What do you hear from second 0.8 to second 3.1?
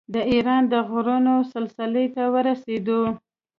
غرونو سلسلې ته ورسېدو.